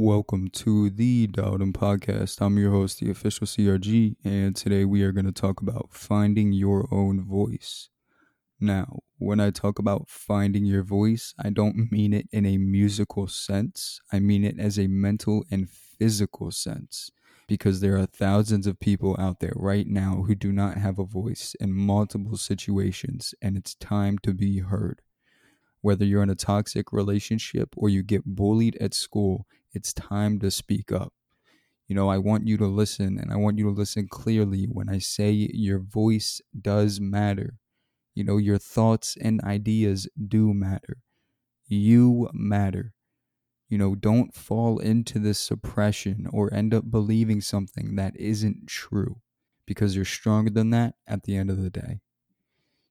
Welcome 0.00 0.50
to 0.50 0.90
the 0.90 1.26
Dowden 1.26 1.72
Podcast. 1.72 2.40
I'm 2.40 2.56
your 2.56 2.70
host, 2.70 3.00
the 3.00 3.10
official 3.10 3.48
CRG, 3.48 4.14
and 4.22 4.54
today 4.54 4.84
we 4.84 5.02
are 5.02 5.10
going 5.10 5.26
to 5.26 5.32
talk 5.32 5.60
about 5.60 5.88
finding 5.90 6.52
your 6.52 6.86
own 6.92 7.20
voice. 7.24 7.88
Now, 8.60 9.00
when 9.18 9.40
I 9.40 9.50
talk 9.50 9.80
about 9.80 10.08
finding 10.08 10.64
your 10.64 10.84
voice, 10.84 11.34
I 11.36 11.50
don't 11.50 11.90
mean 11.90 12.12
it 12.12 12.28
in 12.30 12.46
a 12.46 12.58
musical 12.58 13.26
sense, 13.26 14.00
I 14.12 14.20
mean 14.20 14.44
it 14.44 14.60
as 14.60 14.78
a 14.78 14.86
mental 14.86 15.44
and 15.50 15.68
physical 15.68 16.52
sense. 16.52 17.10
Because 17.48 17.80
there 17.80 17.96
are 17.96 18.06
thousands 18.06 18.68
of 18.68 18.78
people 18.78 19.16
out 19.18 19.40
there 19.40 19.54
right 19.56 19.88
now 19.88 20.22
who 20.28 20.36
do 20.36 20.52
not 20.52 20.78
have 20.78 21.00
a 21.00 21.04
voice 21.04 21.56
in 21.58 21.72
multiple 21.72 22.36
situations, 22.36 23.34
and 23.42 23.56
it's 23.56 23.74
time 23.74 24.18
to 24.18 24.32
be 24.32 24.60
heard. 24.60 25.02
Whether 25.80 26.04
you're 26.04 26.22
in 26.22 26.30
a 26.30 26.36
toxic 26.36 26.92
relationship 26.92 27.74
or 27.76 27.88
you 27.88 28.04
get 28.04 28.24
bullied 28.24 28.76
at 28.76 28.94
school, 28.94 29.46
it's 29.78 29.92
time 29.92 30.40
to 30.40 30.50
speak 30.50 30.90
up. 30.90 31.12
You 31.86 31.94
know, 31.94 32.08
I 32.08 32.18
want 32.18 32.48
you 32.48 32.56
to 32.56 32.66
listen 32.66 33.16
and 33.16 33.32
I 33.32 33.36
want 33.36 33.58
you 33.58 33.64
to 33.66 33.70
listen 33.70 34.08
clearly 34.08 34.64
when 34.64 34.88
I 34.88 34.98
say 34.98 35.30
your 35.30 35.78
voice 35.78 36.40
does 36.60 37.00
matter. 37.00 37.54
You 38.12 38.24
know, 38.24 38.38
your 38.38 38.58
thoughts 38.58 39.16
and 39.20 39.40
ideas 39.44 40.08
do 40.26 40.52
matter. 40.52 40.96
You 41.68 42.28
matter. 42.32 42.92
You 43.68 43.78
know, 43.78 43.94
don't 43.94 44.34
fall 44.34 44.80
into 44.80 45.20
this 45.20 45.38
suppression 45.38 46.26
or 46.32 46.52
end 46.52 46.74
up 46.74 46.90
believing 46.90 47.40
something 47.40 47.94
that 47.94 48.16
isn't 48.16 48.66
true 48.66 49.20
because 49.64 49.94
you're 49.94 50.04
stronger 50.04 50.50
than 50.50 50.70
that 50.70 50.96
at 51.06 51.22
the 51.22 51.36
end 51.36 51.50
of 51.50 51.62
the 51.62 51.70
day. 51.70 52.00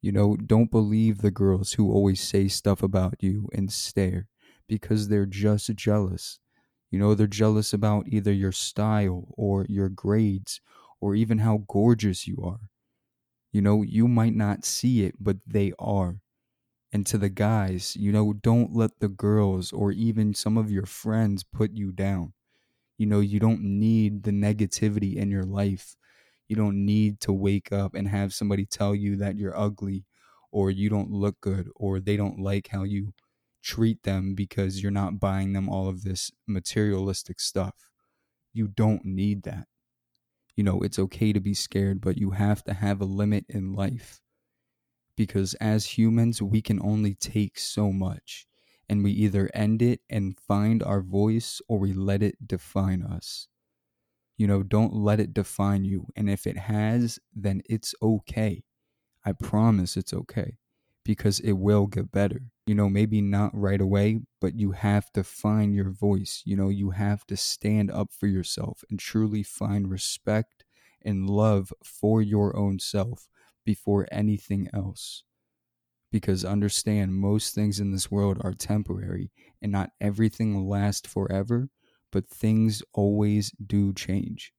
You 0.00 0.12
know, 0.12 0.34
don't 0.34 0.70
believe 0.70 1.18
the 1.18 1.30
girls 1.30 1.74
who 1.74 1.92
always 1.92 2.22
say 2.22 2.48
stuff 2.48 2.82
about 2.82 3.16
you 3.20 3.50
and 3.52 3.70
stare 3.70 4.28
because 4.66 5.08
they're 5.08 5.26
just 5.26 5.74
jealous. 5.74 6.38
You 6.90 6.98
know, 6.98 7.14
they're 7.14 7.26
jealous 7.26 7.72
about 7.72 8.08
either 8.08 8.32
your 8.32 8.52
style 8.52 9.28
or 9.36 9.66
your 9.68 9.88
grades 9.88 10.60
or 11.00 11.14
even 11.14 11.38
how 11.38 11.64
gorgeous 11.68 12.26
you 12.26 12.38
are. 12.42 12.60
You 13.52 13.62
know, 13.62 13.82
you 13.82 14.08
might 14.08 14.34
not 14.34 14.64
see 14.64 15.04
it, 15.04 15.16
but 15.20 15.38
they 15.46 15.72
are. 15.78 16.20
And 16.92 17.06
to 17.06 17.18
the 17.18 17.28
guys, 17.30 17.96
you 17.96 18.12
know, 18.12 18.32
don't 18.32 18.74
let 18.74 19.00
the 19.00 19.08
girls 19.08 19.72
or 19.72 19.92
even 19.92 20.34
some 20.34 20.56
of 20.58 20.70
your 20.70 20.86
friends 20.86 21.44
put 21.44 21.72
you 21.72 21.92
down. 21.92 22.34
You 22.98 23.06
know, 23.06 23.20
you 23.20 23.40
don't 23.40 23.62
need 23.62 24.24
the 24.24 24.30
negativity 24.32 25.16
in 25.16 25.30
your 25.30 25.44
life 25.44 25.96
you 26.48 26.56
don't 26.56 26.84
need 26.84 27.20
to 27.20 27.32
wake 27.32 27.72
up 27.72 27.94
and 27.94 28.08
have 28.08 28.34
somebody 28.34 28.66
tell 28.66 28.94
you 28.94 29.16
that 29.16 29.38
you're 29.38 29.58
ugly 29.58 30.04
or 30.52 30.70
you 30.70 30.90
don't 30.90 31.10
look 31.10 31.40
good 31.40 31.70
or 31.76 32.00
they 32.00 32.16
don't 32.16 32.40
like 32.40 32.68
how 32.68 32.82
you 32.84 33.14
treat 33.62 34.02
them 34.02 34.34
because 34.34 34.82
you're 34.82 34.90
not 34.90 35.20
buying 35.20 35.52
them 35.52 35.68
all 35.68 35.88
of 35.88 36.02
this 36.02 36.30
materialistic 36.46 37.40
stuff. 37.40 37.74
You 38.52 38.68
don't 38.68 39.04
need 39.04 39.42
that. 39.44 39.66
You 40.56 40.64
know, 40.64 40.80
it's 40.80 40.98
okay 40.98 41.32
to 41.32 41.40
be 41.40 41.54
scared, 41.54 42.00
but 42.00 42.18
you 42.18 42.30
have 42.30 42.64
to 42.64 42.74
have 42.74 43.00
a 43.00 43.06
limit 43.06 43.46
in 43.48 43.72
life. 43.72 44.20
Because 45.16 45.54
as 45.54 45.98
humans, 45.98 46.42
we 46.42 46.62
can 46.62 46.80
only 46.82 47.14
take 47.14 47.58
so 47.58 47.92
much. 47.92 48.46
And 48.88 49.04
we 49.04 49.12
either 49.12 49.48
end 49.54 49.82
it 49.82 50.00
and 50.10 50.36
find 50.36 50.82
our 50.82 51.00
voice 51.00 51.62
or 51.68 51.78
we 51.78 51.92
let 51.92 52.22
it 52.22 52.48
define 52.48 53.02
us. 53.02 53.46
You 54.36 54.48
know, 54.48 54.62
don't 54.62 54.94
let 54.94 55.20
it 55.20 55.32
define 55.32 55.84
you. 55.84 56.08
And 56.16 56.28
if 56.28 56.46
it 56.46 56.56
has, 56.56 57.20
then 57.32 57.62
it's 57.66 57.94
okay. 58.02 58.64
I 59.24 59.32
promise 59.32 59.96
it's 59.96 60.12
okay 60.12 60.56
because 61.04 61.40
it 61.40 61.52
will 61.52 61.86
get 61.86 62.12
better. 62.12 62.42
You 62.66 62.74
know, 62.74 62.88
maybe 62.88 63.20
not 63.20 63.50
right 63.54 63.80
away, 63.80 64.20
but 64.40 64.54
you 64.54 64.72
have 64.72 65.10
to 65.12 65.24
find 65.24 65.74
your 65.74 65.90
voice. 65.90 66.42
You 66.44 66.56
know, 66.56 66.68
you 66.68 66.90
have 66.90 67.26
to 67.26 67.36
stand 67.36 67.90
up 67.90 68.12
for 68.12 68.26
yourself 68.26 68.84
and 68.90 68.98
truly 68.98 69.42
find 69.42 69.90
respect 69.90 70.64
and 71.02 71.28
love 71.28 71.72
for 71.82 72.22
your 72.22 72.56
own 72.56 72.78
self 72.78 73.28
before 73.64 74.06
anything 74.12 74.68
else. 74.72 75.24
Because 76.12 76.44
understand, 76.44 77.14
most 77.14 77.54
things 77.54 77.80
in 77.80 77.92
this 77.92 78.10
world 78.10 78.38
are 78.42 78.52
temporary 78.52 79.30
and 79.62 79.72
not 79.72 79.90
everything 80.00 80.68
lasts 80.68 81.08
forever 81.08 81.70
but 82.12 82.28
things 82.28 82.82
always 82.92 83.52
do 83.64 83.92
change. 83.92 84.52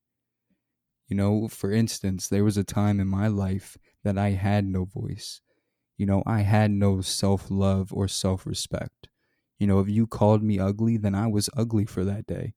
You 1.08 1.18
know, 1.18 1.48
for 1.48 1.72
instance, 1.72 2.28
there 2.28 2.44
was 2.44 2.58
a 2.58 2.64
time 2.64 3.00
in 3.00 3.08
my 3.08 3.28
life 3.28 3.78
that 4.04 4.18
I 4.18 4.30
had 4.30 4.66
no 4.66 4.86
voice. 4.86 5.42
You 6.02 6.08
know, 6.08 6.24
I 6.26 6.40
had 6.42 6.72
no 6.72 7.02
self 7.02 7.52
love 7.52 7.94
or 7.94 8.08
self 8.08 8.48
respect. 8.48 9.08
You 9.60 9.68
know, 9.68 9.80
if 9.82 9.88
you 9.88 10.08
called 10.08 10.42
me 10.42 10.58
ugly, 10.58 10.98
then 10.98 11.14
I 11.14 11.28
was 11.28 11.48
ugly 11.56 11.86
for 11.86 12.04
that 12.04 12.26
day. 12.26 12.56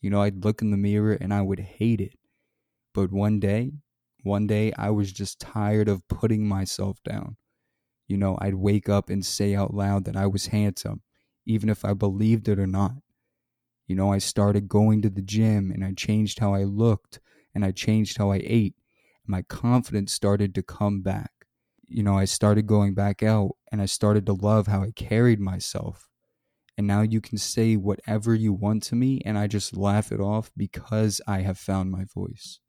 You 0.00 0.10
know, 0.10 0.22
I'd 0.22 0.44
look 0.44 0.60
in 0.60 0.72
the 0.72 0.76
mirror 0.76 1.12
and 1.12 1.32
I 1.32 1.40
would 1.40 1.60
hate 1.60 2.00
it. 2.00 2.18
But 2.92 3.12
one 3.12 3.38
day, 3.38 3.70
one 4.24 4.48
day, 4.48 4.72
I 4.72 4.90
was 4.90 5.12
just 5.12 5.38
tired 5.38 5.88
of 5.88 6.08
putting 6.08 6.48
myself 6.48 7.00
down. 7.04 7.36
You 8.08 8.16
know, 8.16 8.36
I'd 8.40 8.56
wake 8.56 8.88
up 8.88 9.08
and 9.08 9.24
say 9.24 9.54
out 9.54 9.72
loud 9.72 10.04
that 10.06 10.16
I 10.16 10.26
was 10.26 10.48
handsome, 10.48 11.02
even 11.46 11.68
if 11.68 11.84
I 11.84 11.94
believed 11.94 12.48
it 12.48 12.58
or 12.58 12.66
not. 12.66 12.96
You 13.86 13.94
know, 13.94 14.12
I 14.12 14.18
started 14.18 14.68
going 14.68 15.00
to 15.02 15.10
the 15.10 15.22
gym 15.22 15.70
and 15.70 15.84
I 15.84 15.92
changed 15.92 16.40
how 16.40 16.54
I 16.54 16.64
looked 16.64 17.20
and 17.54 17.64
I 17.64 17.70
changed 17.70 18.18
how 18.18 18.32
I 18.32 18.40
ate. 18.42 18.74
My 19.24 19.42
confidence 19.42 20.12
started 20.12 20.56
to 20.56 20.62
come 20.64 21.02
back. 21.02 21.39
You 21.90 22.02
know, 22.02 22.16
I 22.16 22.24
started 22.24 22.66
going 22.66 22.94
back 22.94 23.22
out 23.22 23.56
and 23.70 23.82
I 23.82 23.86
started 23.86 24.26
to 24.26 24.32
love 24.32 24.66
how 24.66 24.82
I 24.82 24.92
carried 24.92 25.40
myself. 25.40 26.08
And 26.78 26.86
now 26.86 27.02
you 27.02 27.20
can 27.20 27.36
say 27.36 27.76
whatever 27.76 28.34
you 28.34 28.52
want 28.52 28.82
to 28.84 28.94
me 28.94 29.20
and 29.24 29.36
I 29.36 29.46
just 29.46 29.76
laugh 29.76 30.12
it 30.12 30.20
off 30.20 30.50
because 30.56 31.20
I 31.26 31.40
have 31.40 31.58
found 31.58 31.90
my 31.90 32.04
voice. 32.04 32.60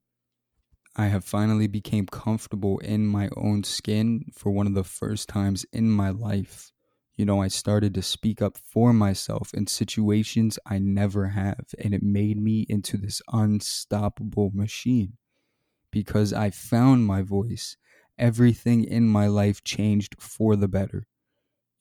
I 0.95 1.07
have 1.07 1.23
finally 1.23 1.67
became 1.67 2.05
comfortable 2.07 2.79
in 2.79 3.07
my 3.07 3.29
own 3.37 3.63
skin 3.63 4.25
for 4.33 4.51
one 4.51 4.67
of 4.67 4.73
the 4.73 4.83
first 4.83 5.29
times 5.29 5.65
in 5.71 5.89
my 5.89 6.09
life 6.09 6.71
you 7.21 7.25
know, 7.25 7.41
I 7.41 7.49
started 7.49 7.93
to 7.93 8.01
speak 8.01 8.41
up 8.41 8.57
for 8.57 8.93
myself 8.93 9.53
in 9.53 9.67
situations 9.67 10.57
I 10.65 10.79
never 10.79 11.27
have, 11.27 11.65
and 11.77 11.93
it 11.93 12.01
made 12.01 12.41
me 12.41 12.65
into 12.67 12.97
this 12.97 13.21
unstoppable 13.31 14.49
machine. 14.55 15.17
Because 15.91 16.33
I 16.33 16.49
found 16.49 17.05
my 17.05 17.21
voice, 17.21 17.77
everything 18.21 18.83
in 18.85 19.07
my 19.07 19.27
life 19.27 19.63
changed 19.63 20.15
for 20.19 20.55
the 20.55 20.67
better. 20.67 21.07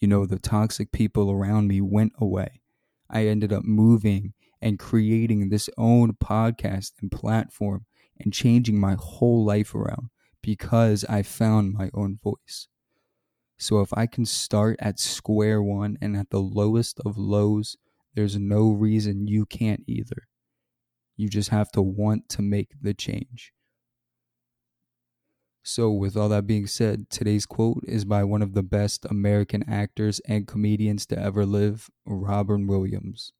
You 0.01 0.09
know, 0.09 0.25
the 0.25 0.39
toxic 0.39 0.91
people 0.91 1.31
around 1.31 1.69
me 1.69 1.81
went 1.83 2.15
away. 2.19 2.63
I 3.11 3.27
ended 3.27 3.53
up 3.53 3.65
moving 3.65 4.33
and 4.63 4.79
creating 4.79 5.51
this 5.51 5.69
own 5.77 6.15
podcast 6.15 6.93
and 7.01 7.13
platform 7.13 7.85
and 8.19 8.33
changing 8.33 8.81
my 8.81 8.97
whole 8.99 9.45
life 9.45 9.75
around 9.75 10.09
because 10.43 11.05
I 11.05 11.23
found 11.23 11.75
my 11.75 11.91
own 11.93 12.19
voice. 12.23 12.69
So 13.59 13.81
if 13.81 13.93
I 13.93 14.07
can 14.07 14.25
start 14.25 14.77
at 14.81 14.99
square 14.99 15.63
one 15.63 15.99
and 16.01 16.17
at 16.17 16.31
the 16.31 16.41
lowest 16.41 16.99
of 17.05 17.19
lows, 17.19 17.77
there's 18.15 18.39
no 18.39 18.71
reason 18.71 19.27
you 19.27 19.45
can't 19.45 19.85
either. 19.87 20.29
You 21.17 21.29
just 21.29 21.51
have 21.51 21.71
to 21.73 21.83
want 21.83 22.31
to 22.31 22.43
make 22.43 22.71
the 22.81 22.95
change. 22.95 23.53
So, 25.63 25.91
with 25.91 26.17
all 26.17 26.31
that 26.31 26.47
being 26.47 26.67
said, 26.67 27.11
today's 27.11 27.45
quote 27.45 27.85
is 27.87 28.05
by 28.05 28.25
one 28.25 28.41
of 28.41 28.55
the 28.55 28.63
best 28.63 29.05
American 29.05 29.63
actors 29.69 30.21
and 30.21 30.47
comedians 30.47 31.05
to 31.07 31.19
ever 31.19 31.45
live, 31.45 31.91
Robin 32.07 32.67
Williams. 32.67 33.33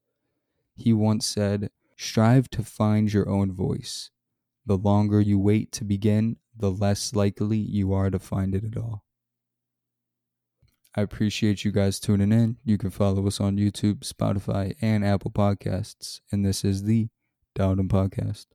He 0.75 0.93
once 0.93 1.25
said, 1.25 1.71
Strive 1.97 2.49
to 2.51 2.63
find 2.63 3.11
your 3.11 3.29
own 3.29 3.51
voice. 3.51 4.11
The 4.65 4.77
longer 4.77 5.19
you 5.19 5.39
wait 5.39 5.71
to 5.73 5.83
begin, 5.83 6.37
the 6.55 6.71
less 6.71 7.13
likely 7.15 7.57
you 7.57 7.93
are 7.93 8.09
to 8.09 8.19
find 8.19 8.53
it 8.53 8.63
at 8.63 8.77
all. 8.77 9.03
I 10.95 11.01
appreciate 11.01 11.63
you 11.63 11.71
guys 11.71 11.99
tuning 11.99 12.31
in. 12.31 12.57
You 12.63 12.77
can 12.77 12.89
follow 12.89 13.25
us 13.25 13.39
on 13.39 13.57
YouTube, 13.57 13.99
Spotify, 13.99 14.75
and 14.81 15.05
Apple 15.05 15.31
Podcasts. 15.31 16.19
And 16.31 16.45
this 16.45 16.65
is 16.65 16.83
the 16.83 17.09
Dowden 17.55 17.87
Podcast. 17.87 18.47